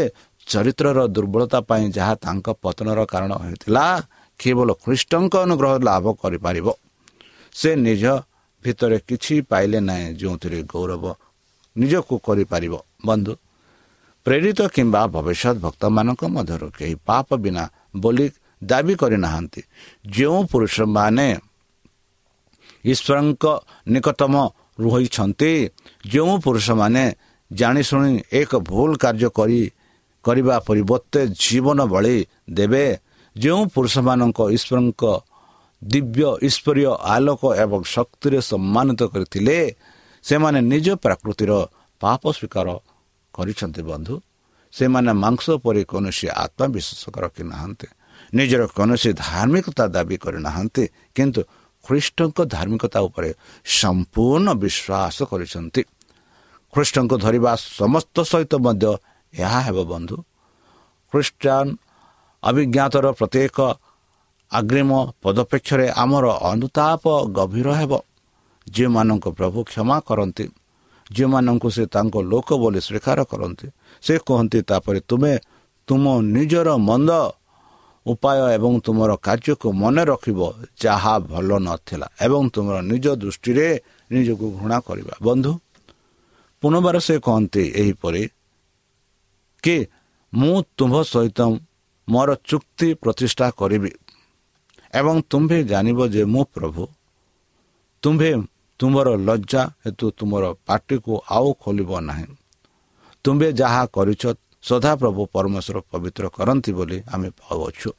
[0.48, 3.86] ଚରିତ୍ରର ଦୁର୍ବଳତା ପାଇଁ ଯାହା ତାଙ୍କ ପତନର କାରଣ ହୋଇଥିଲା
[4.40, 6.68] କେବଳ ଖ୍ରୀଷ୍ଟଙ୍କ ଅନୁଗ୍ରହ ଲାଭ କରିପାରିବ।
[7.54, 8.04] ସେ ନିଜ
[8.64, 11.04] ଭିତରେ କିଛି ପାଇଲେ ନାହିଁ ଯେଉଁଥିରେ ଗୌରବ
[11.76, 12.74] ନିଜକୁ କରିପାରିବ।
[13.06, 13.34] ବନ୍ଧୁ
[14.26, 17.64] ପ୍ରେରିତ କିମ୍ବା ଭବିଷ୍ୟତ ଭକ୍ତମାନଙ୍କ ମଧ୍ୟରୁ କେହି ପାପ ବିନା
[18.02, 18.28] ବୋଲି
[18.62, 19.62] ଦାବି କରିନାହାନ୍ତି।
[20.16, 21.28] ଯେଉଁ ପୁରୁଷମାନେ
[22.94, 23.44] ଈଶ୍ୱରଙ୍କ
[23.94, 24.34] ନିକଟତମ
[24.80, 25.70] ରହିଛନ୍ତି
[26.08, 27.16] ଯେଉଁ ପୁରୁଷମାନେ
[27.52, 29.62] ଜାଣିଶୁଣି ଏକ ଭୁଲ କାର୍ଯ୍ୟ କରି
[30.24, 32.18] କରିବା ପରିବର୍ତ୍ତେ ଜୀବନ ବଳି
[32.52, 32.86] ଦେବେ
[33.38, 35.04] ଯେଉଁ ପୁରୁଷମାନଙ୍କ ଈଶ୍ୱରଙ୍କ
[35.84, 39.76] ଦିବ୍ୟ ଈଶ୍ୱରୀୟ ଆଲୋକ ଏବଂ ଶକ୍ତିରେ ସମ୍ମାନିତ କରିଥିଲେ
[40.24, 41.52] ସେମାନେ ନିଜ ପ୍ରାକୃତିର
[42.02, 42.68] ପାପ ସ୍ୱୀକାର
[43.34, 44.16] କରିଛନ୍ତି ବନ୍ଧୁ।
[44.74, 47.88] ସେମାନେ ମାଂସ ପରି କୌଣସି ଆତ୍ମବିଶ୍ୱାସ ରଖିନାହାନ୍ତି।
[48.34, 50.84] ନିଜର କୌଣସି ଧାର୍ମିକତା ଦାବି କରିନାହାନ୍ତି।
[51.16, 51.42] କିନ୍ତୁ
[51.86, 53.30] ଖ୍ରୀଷ୍ଟଙ୍କ ଧାର୍ମିକତା ଉପରେ
[53.80, 55.82] ସମ୍ପୂର୍ଣ୍ଣ ବିଶ୍ୱାସ କରିଛନ୍ତି।
[56.74, 58.86] ଖ୍ରୀଷ୍ଟଙ୍କୁ ଧରିବା ସମସ୍ତ ସହିତ ମଧ୍ୟ
[59.34, 60.18] ଏହା ହେବ ବନ୍ଧୁ।
[61.14, 61.66] ଖ୍ରୀଷ୍ଟିଆନ
[62.44, 63.58] ଅଭିଜ୍ଞାତର ପ୍ରତ୍ୟେକ
[64.52, 64.92] ଆଗ୍ରିମ
[65.24, 67.04] ପଦପେକ୍ଷରେ ଆମର ଅନୁତାପ
[67.38, 67.92] ଗଭୀର ହେବ।
[68.68, 70.46] ଯେଉଁମାନଙ୍କୁ ପ୍ରଭୁ କ୍ଷମା କରନ୍ତି
[71.12, 73.68] ଯେଉଁମାନଙ୍କୁ ସେ ତାଙ୍କ ଲୋକ ବୋଲି ସ୍ୱୀକାର କରନ୍ତି
[74.04, 75.34] ସେ କୁହନ୍ତି ତାପରେ ତୁମେ
[75.88, 76.04] ତୁମ
[76.36, 77.10] ନିଜର ମନ୍ଦ
[78.06, 80.40] ଉପାୟ ଏବଂ ତୁମର କାର୍ଯ୍ୟକୁ ମନେ ରଖିବ
[80.84, 83.68] ଯାହା ଭଲ ନଥିଲା ଏବଂ ତୁମର ନିଜ ଦୃଷ୍ଟିରେ
[84.12, 85.52] ନିଜକୁ ଘୃଣା କରିବା। ବନ୍ଧୁ
[86.64, 88.24] ପୁନର୍ବାର ସେ କହନ୍ତି ଏହିପରି
[89.64, 89.76] କି
[90.34, 91.40] ମୁଁ ତୁମ୍ଭ ସହିତ
[92.08, 93.92] ମୋର ଚୁକ୍ତି ପ୍ରତିଷ୍ଠା କରିବି
[94.94, 96.84] ଏବଂ ତୁମ୍ଭେ ଜାଣିବ ଯେ ମୁଁ ପ୍ରଭୁ।
[98.04, 98.32] ତୁମ୍ଭେ
[98.80, 102.28] ତୁମର ଲଜ୍ଜା ହେତୁ ତୁମର ପାଟିକୁ ଆଉ ଖୋଲିବ ନାହିଁ।
[103.24, 104.24] ତୁମ୍ଭେ ଯାହା କରିଛ
[104.64, 107.90] ସଦାପ୍ରଭୁ ପରମେଶ୍ୱର ପବିତ୍ର କରନ୍ତି ବୋଲି ଆମେ ପାଉଅଛୁ।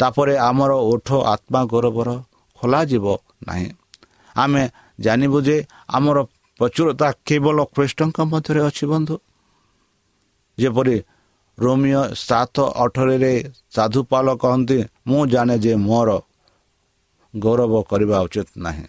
[0.00, 2.10] ତାପରେ ଆମର ଓଠ ଆତ୍ମା ଗୌରବର
[2.58, 3.06] ଖୋଲାଯିବ
[3.46, 3.68] ନାହିଁ।
[4.36, 4.62] ଆମେ
[5.00, 5.56] ଜାଣିବୁ ଯେ
[5.88, 6.18] ଆମର
[6.60, 9.16] ପ୍ରଚୁରତା କେବଳ ଖ୍ରୀଷ୍ଟଙ୍କ ମଧ୍ୟରେ ଅଛି ବନ୍ଧୁ।
[10.58, 10.96] ଯେପରି
[11.58, 13.34] ରୋମିଓ ସାତ ଅଠରରେ
[13.70, 16.10] ସାଧୁପାଲ କହନ୍ତି ମୁଁ ଜାଣେ ଯେ ମୋର
[17.34, 18.86] ଗୌରବ କରିବା ଉଚିତ ନାହିଁ।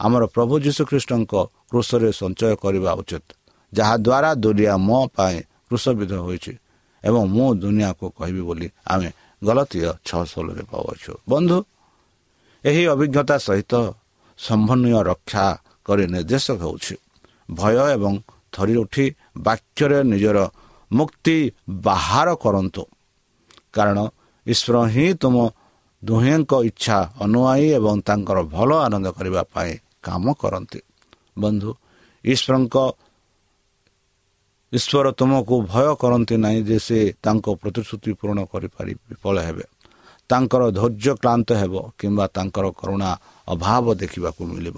[0.00, 1.32] ଆମର ପ୍ରଭୁ ଯୀଶୁଖ୍ରୀଷ୍ଟଙ୍କ
[1.70, 3.26] କୃଷରେ ସଞ୍ଚୟ କରିବା ଉଚିତ।
[3.72, 5.38] ଯାହାଦ୍ୱାରା ଦୁନିଆ ମୋ ପାଇଁ
[5.70, 6.52] କୃଷବିଧ ହୋଇଛି।
[7.04, 9.08] ଏବଂ ମୁଁ ଦୁନିଆକୁ କହିବି ବୋଲି ଆମେ
[9.44, 11.58] ଗଲତୀୟ ଛଅ ଷୋହଳରେ ପାଉଅଛୁ। ବନ୍ଧୁ
[12.64, 13.72] ଏହି ଅଭିଜ୍ଞତା ସହିତ
[14.38, 15.46] ସମ୍ଭନୀୟ ରକ୍ଷା
[15.84, 16.94] କରି ନିର୍ଦ୍ଦେଶ ହେଉଛି।
[17.50, 18.12] ଭୟ ଏବଂ
[18.52, 20.38] ଥରି ଉଠି ବାକ୍ୟରେ ନିଜର
[20.92, 21.36] ମୁକ୍ତି
[21.84, 22.82] ବାହାର କରନ୍ତୁ।
[23.72, 23.98] କାରଣ
[24.46, 25.36] ଈଶ୍ୱର ହିଁ ତୁମ
[26.04, 30.80] ଦୁହେଁଙ୍କ ଇଚ୍ଛା ଅନୁଆୟୀ ଏବଂ ତାଙ୍କର ଭଲ ଆନନ୍ଦ କରିବା ପାଇଁ କାମ କରନ୍ତି।
[31.38, 31.70] ବନ୍ଧୁ
[32.24, 32.76] ଈଶ୍ୱରଙ୍କ
[34.72, 39.64] ଈଶ୍ୱର ତୁମକୁ ଭୟ କରନ୍ତି ନାହିଁ ଯେ ସେ ତାଙ୍କ ପ୍ରତିଶ୍ରୁତି ପୂରଣ କରିପାରି ବିଫଳ ହେବେ।
[40.30, 43.10] ତାଙ୍କର ଧୈର୍ଯ୍ୟ କ୍ଳାନ୍ତ ହେବ କିମ୍ବା ତାଙ୍କର କରୁଣା
[43.48, 44.76] ଅଭାବ ଦେଖିବାକୁ ମିଳିବ।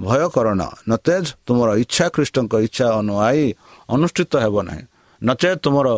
[0.00, 3.46] ଭୟ କରଣ ନତେଜ ତୁମର ଇଚ୍ଛା ଖ୍ରୀଷ୍ଟଙ୍କ ଇଚ୍ଛା ଅନୁଆୟୀ
[3.88, 4.84] ଅନୁଷ୍ଠିତ ହେବ ନାହିଁ।
[5.22, 5.88] ନଚେତ ତୁମର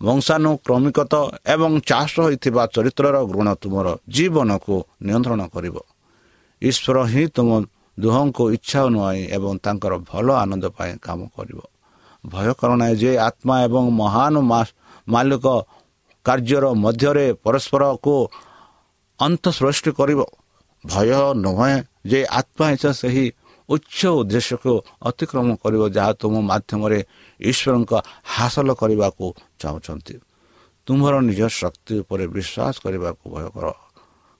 [0.00, 1.14] ବଂଶାନୁକ୍ରମିକତ
[1.54, 5.76] ଏବଂ ଚାଷ ହୋଇଥିବା ଚରିତ୍ରର ଗୁଣ ତୁମର ଜୀବନକୁ ନିୟନ୍ତ୍ରଣ କରିବ।
[6.62, 7.50] ଈଶ୍ୱର ହିଁ ତୁମ
[7.98, 11.60] ଦୁହଙ୍କୁ ଇଚ୍ଛା ଅନୁଆୟୀ ଏବଂ ତାଙ୍କର ଭଲ ଆନନ୍ଦ ପାଇଁ କାମ କରିବ।
[12.24, 14.34] ଭୟ କର ନାହିଁ ଯେ ଆତ୍ମା ଏବଂ ମହାନ
[15.08, 15.46] ମାଲିକ
[16.26, 18.14] କାର୍ଯ୍ୟର ମଧ୍ୟରେ ପରସ୍ପରକୁ
[19.20, 20.20] ଅନ୍ତ ସୃଷ୍ଟି କରିବ।
[20.84, 21.10] ଭୟ
[21.44, 21.76] ନୁହେଁ
[22.10, 23.26] ଯେ ଆତ୍ମା ଇଚ୍ଛା ସେହି
[23.68, 24.72] ଉଚ୍ଚ ଉଦ୍ଦେଶ୍ୟକୁ
[25.08, 27.00] ଅତିକ୍ରମ କରିବ ଯାହା ତୁମ ମାଧ୍ୟମରେ
[27.40, 27.92] ଈଶ୍ୱରଙ୍କ
[28.34, 29.24] ହାସଲ କରିବାକୁ
[29.60, 30.14] ଚାହୁଁଛନ୍ତି।
[30.86, 33.66] ତୁମର ନିଜ ଶକ୍ତି ଉପରେ ବିଶ୍ୱାସ କରିବାକୁ ଭୟ କର।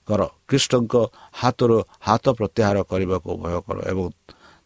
[0.07, 0.93] କର ଖ୍ରୀଷ୍ଟଙ୍କ
[1.41, 4.05] ହାତରୁ ହାତ ପ୍ରତ୍ୟାହାର କରିବାକୁ ଭୟ କର ଏବଂ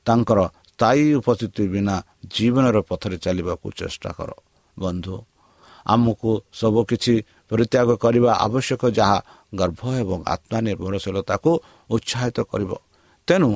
[0.05, 0.39] ତାଙ୍କର
[0.73, 1.95] ସ୍ଥାୟୀ ଉପସ୍ଥିତି ବିନା
[2.33, 4.29] ଜୀବନର ପଥରେ ଚାଲିବାକୁ ଚେଷ୍ଟା କର।
[4.77, 5.15] ବନ୍ଧୁ
[5.85, 7.15] ଆମକୁ ସବୁକିଛି
[7.49, 9.17] ପରିତ୍ୟାଗ କରିବା ଆବଶ୍ୟକ ଯାହା
[9.55, 11.51] ଗର୍ଭ ଏବଂ ଆତ୍ମା ନିର୍ଭରଶୀଳତାକୁ
[11.89, 12.71] ଉତ୍ସାହିତ କରିବ।
[13.27, 13.49] ତେଣୁ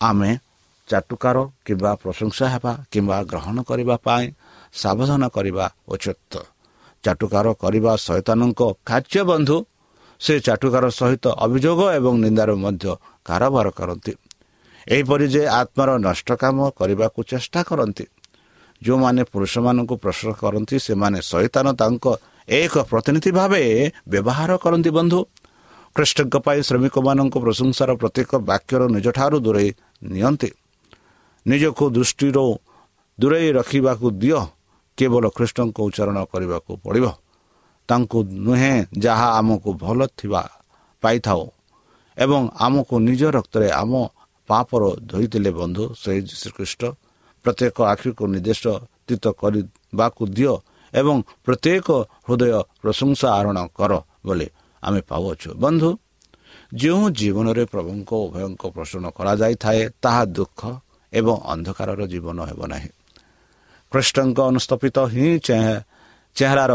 [0.00, 0.30] ଆମେ
[0.88, 4.26] ଚାଟୁକାର କିମ୍ବା ପ୍ରଶଂସା ହେବା କିମ୍ବା ଗ୍ରହଣ କରିବା ପାଇଁ
[4.72, 6.32] ସାବଧାନ କରିବା ଉଚିତ।
[7.04, 9.56] ଚାଟୁକାର କରିବା ଶୈତାନଙ୍କ କାର୍ଯ୍ୟ ବନ୍ଧୁ
[10.20, 12.84] ସେ ଚାଟୁକାର ସହିତ ଅଭିଯୋଗ ଏବଂ ନିନ୍ଦାର ମଧ୍ୟ
[13.24, 14.12] କାରବାର କରନ୍ତି।
[14.88, 18.04] ଏହିପରି ଯେ ଆତ୍ମାର ନଷ୍ଟ କାମ କରିବାକୁ ଚେଷ୍ଟା କରନ୍ତି।
[18.82, 22.16] ଯେଉଁମାନେ ପୁରୁଷମାନଙ୍କୁ ପ୍ରଶ୍ନ କରନ୍ତି ସେମାନେ ଶୈତାନ ତାଙ୍କ
[22.48, 25.24] ଏକ ପ୍ରତିନିଧି ଭାବେ ବ୍ୟବହାର କରନ୍ତି ବନ୍ଧୁ।
[25.94, 29.70] ଖ୍ରୀଷ୍ଟଙ୍କ ପାଇଁ ଶ୍ରମିକମାନଙ୍କ ପ୍ରଶଂସାର ପ୍ରତ୍ୟେକ ବାକ୍ୟର ନିଜଠାରୁ ଦୂରେଇ
[30.02, 30.50] ନିଅନ୍ତି।
[31.46, 32.58] ନିଜକୁ ଦୃଷ୍ଟିରୁ
[33.20, 34.40] ଦୂରେଇ ରଖିବାକୁ ଦିଅ।
[34.96, 37.06] କେବଳ ଖ୍ରୀଷ୍ଟଙ୍କ ଉଚ୍ଚାରଣ କରିବାକୁ ପଡ଼ିବ।
[37.88, 40.42] ତାଙ୍କୁ ନୁହେଁ ଯାହା ଆମକୁ ଭଲ ଥିବା
[41.02, 41.42] ପାଇଥାଉ।
[42.18, 43.92] ଏବଂ ଆମକୁ ନିଜ ରକ୍ତରେ ଆମ
[44.48, 46.82] ପାପର ଧୋଇଥିଲେ ବନ୍ଧୁ ସେହି ଶ୍ରୀଖ୍ରୀଷ୍ଟ
[47.44, 48.62] ପ୍ରତ୍ୟେକ ଆଖିକୁ ନିର୍ଦ୍ଦେଶ
[49.40, 49.60] କରି
[49.94, 50.54] ବାକୁ ଦିଅ
[50.92, 51.88] ଏବଂ ପ୍ରତ୍ୟେକ
[52.26, 53.92] ହୃଦୟ ପ୍ରଶଂସା ଆହରଣ କର
[54.26, 54.48] ବୋଲି
[54.82, 55.90] ଆମେ ପାଉଅଛୁ। ବନ୍ଧୁ
[56.80, 60.60] ଯେଉଁ ଜୀବନରେ ପ୍ରଭୁଙ୍କ ଉଭୟଙ୍କ ପୋଷଣ କରାଯାଇଥାଏ ତାହା ଦୁଃଖ
[61.12, 62.90] ଏବଂ ଅନ୍ଧକାରର ଜୀବନ ହେବ ନାହିଁ।
[63.92, 65.28] ଖ୍ରୀଷ୍ଟଙ୍କ ଅନୁସ୍ଥାପିତ ହିଁ
[66.36, 66.72] ଚେହେରାର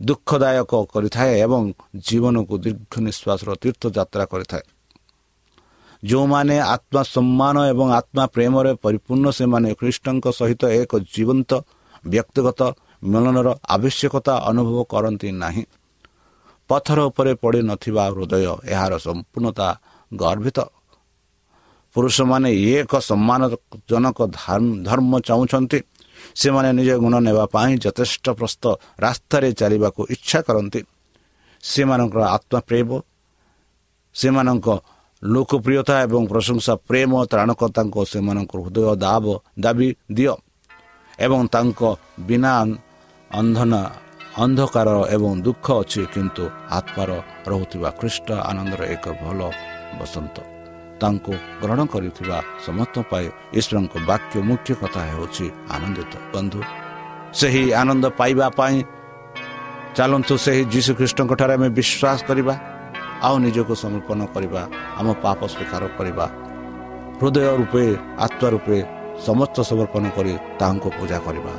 [0.00, 1.62] ଦୁଃଖଦାୟକ କରିଥାଏ ଏବଂ
[2.06, 4.64] ଜୀବନକୁ ଦୀର୍ଘ ନିଶ୍ୱାସର ତୀର୍ଥଯାତ୍ରା କରିଥାଏ।
[6.02, 11.50] ଯେଉଁମାନେ ଆତ୍ମା ସମ୍ମାନ ଏବଂ ଆତ୍ମା ପ୍ରେମରେ ପରିପୂର୍ଣ୍ଣ ସେମାନେ ଖ୍ରୀଷ୍ଟଙ୍କ ସହିତ ଏକ ଜୀବନ୍ତ
[12.04, 12.60] ବ୍ୟକ୍ତିଗତ
[13.10, 15.64] ମିଳନର ଆବଶ୍ୟକତା ଅନୁଭବ କରନ୍ତି ନାହିଁ।
[16.70, 18.34] ପଥର ଉପରେ ପଡ଼ିନଥିବା ହୃଦୟ
[18.74, 19.68] ଏହାର ସମ୍ପୂର୍ଣ୍ଣତା
[20.12, 20.58] ଗର୍ବିତ
[21.94, 24.18] ପୁରୁଷମାନେ ଏକ ସମ୍ମାନଜନକ
[24.88, 25.78] ଧର୍ମ ଚାହୁଁଛନ୍ତି।
[26.40, 28.64] ସେମାନେ ନିଜ ଗୁଣ ନେବା ପାଇଁ ଯଥେଷ୍ଟ ପ୍ରସ୍ତ
[29.04, 30.80] ରାସ୍ତାରେ ଚାଲିବାକୁ ଇଚ୍ଛା କରନ୍ତି।
[31.64, 32.90] ସେମାନଙ୍କର ଆତ୍ମପ୍ରେମ
[34.14, 34.68] ସେମାନଙ୍କ
[35.22, 39.24] ଲୋକପ୍ରିୟତା ଏବଂ ପ୍ରଶଂସା ପ୍ରେମ ତ୍ରାଣକର୍ତ୍ତାଙ୍କ ସେମାନଙ୍କ ହୃଦୟ ଦାବ
[39.58, 40.34] ଦାବି ଦିଅ
[41.18, 41.80] ଏବଂ ତାଙ୍କ
[42.26, 42.52] ବିନା
[43.30, 43.72] ଅନ୍ଧନ
[44.36, 46.44] ଅନ୍ଧକାର ଏବଂ ଦୁଃଖ ଅଛି କିନ୍ତୁ
[46.78, 47.10] ଆତ୍ମାର
[47.46, 49.40] ରହୁଥିବା ଖ୍ରୀଷ୍ଟ ଆନନ୍ଦର ଏକ ଭଲ
[49.98, 50.36] ବସନ୍ତ
[51.00, 53.26] ତାଙ୍କୁ ଗ୍ରହଣ କରିଥିବା ସମସ୍ତଙ୍କ ପାଇଁ
[53.58, 56.60] ଈଶ୍ୱରଙ୍କ ବାକ୍ୟ ମୁଖ୍ୟ କଥା ହେଉଛି ଆନନ୍ଦିତ ବନ୍ଧୁ
[57.38, 58.76] ସେହି ଆନନ୍ଦ ପାଇବା ପାଇଁ
[59.96, 62.54] ଚାଲନ୍ତୁ ସେହି ଯୀଶୁଖ୍ରୀଷ୍ଟଙ୍କ ଠାରେ ଆମେ ବିଶ୍ୱାସ କରିବା
[63.26, 64.62] ଆଉ ନିଜକୁ ସମର୍ପଣ କରିବା
[64.98, 66.26] ଆମ ପାପ ସ୍ୱୀକାର କରିବା।
[67.20, 67.84] ହୃଦୟ ରୂପେ
[68.24, 68.76] ଆତ୍ମା ରୂପେ
[69.26, 71.54] ସମସ୍ତ ସମର୍ପଣ କରି ତାହାଙ୍କୁ ପୂଜା କରିବା।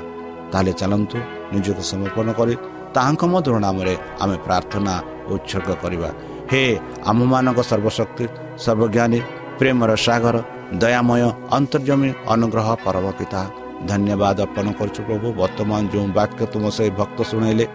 [0.52, 1.18] ତାହେଲେ ଚାଲନ୍ତୁ
[1.54, 2.54] ନିଜକୁ ସମର୍ପଣ କରି
[2.96, 3.94] ତାହାଙ୍କ ମଧୁର ନାମରେ
[4.24, 4.94] ଆମେ ପ୍ରାର୍ଥନା
[5.34, 6.10] ଉତ୍ସର୍ଗ କରିବା।
[6.52, 6.64] ହେ
[7.12, 8.26] ଆମମାନଙ୍କ ସର୍ବଶକ୍ତି
[8.64, 9.20] ସର୍ବଜ୍ଞାନୀ
[9.60, 10.36] ପ୍ରେମର ସାଗର
[10.82, 11.24] ଦୟାମୟ
[11.58, 13.42] ଅନ୍ତର୍ଜମୀ ଅନୁଗ୍ରହ ପରମ ପିତା
[13.90, 17.66] ଧନ୍ୟବାଦ ଅର୍ପଣ କରୁଛୁ ପ୍ରଭୁ। ବର୍ତ୍ତମାନ ଯେଉଁ ବାକ୍ୟ ତୁମ ସେହି ଭକ୍ତ ଶୁଣାଇଲେ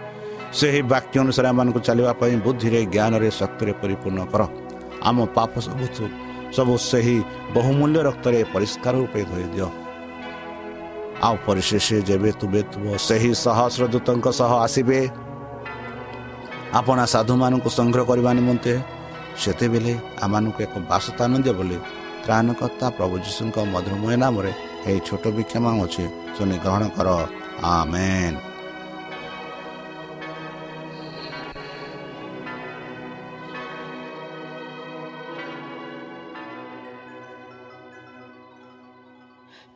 [0.53, 4.41] ସେହି ବାକ୍ୟ ଅନୁସାରେ ଆମମାନଙ୍କୁ ଚାଲିବା ପାଇଁ ବୁଦ୍ଧିରେ ଜ୍ଞାନରେ ଶକ୍ତିରେ ପରିପୂର୍ଣ୍ଣ କର।
[5.07, 5.85] ଆମ ପାପ ସବୁ
[6.55, 7.17] ସବୁ ସେହି
[7.55, 9.69] ବହୁମୂଲ୍ୟ ରକ୍ତରେ ପରିଷ୍କାର ରୂପେ ଧୋଇ ଦିଅ।
[11.27, 14.99] ଆଉ ପରିଶେଷ ଯେବେ ତୁବେ ତୁମ ସେହି ସହସ୍ର ଦୂତଙ୍କ ସହ ଆସିବେ
[16.79, 18.73] ଆପଣା ସାଧୁମାନଙ୍କୁ ସଂଗ୍ରହ କରିବା ନିମନ୍ତେ
[19.41, 21.77] ସେତେବେଳେ ଆମମାନଙ୍କୁ ଏକ ବାସସ୍ଥାନ ଦିଅ ବୋଲି
[22.23, 24.51] ତ୍ରାଣକର୍ତ୍ତା ପ୍ରଭୁ ଯୀଶୁଙ୍କ ମଧୁରମୟ ନାମରେ
[24.87, 26.03] ଏହି ଛୋଟ ବିକ୍ଷମା ଅଛି
[26.35, 27.07] ଶୁଣି ଗ୍ରହଣ କର।
[27.73, 28.46] ଆମେନ୍।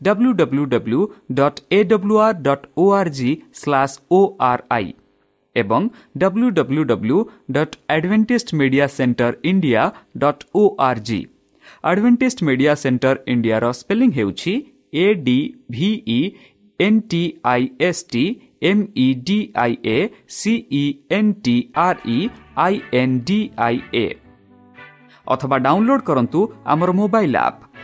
[0.00, 1.00] W W W
[1.34, 4.92] dot A W R dot O R G slash O R I
[5.56, 7.18] ଏବଂ W W W
[7.52, 9.82] dot Adventist media centre India
[10.18, 11.20] dot O R G
[11.84, 14.54] Adventist media centre ଇଣ୍ଡିଆର ସ୍ପେଲିଂ ହେଉଛି
[14.94, 15.38] A D
[15.70, 16.20] V E
[16.80, 18.24] N T I S T
[18.62, 19.98] M E D I A
[20.30, 20.82] C E
[21.18, 22.18] N T R E
[22.66, 24.06] I N D I A
[25.26, 27.69] ଅଥବା download କରନ୍ତୁ ଆମର mobile app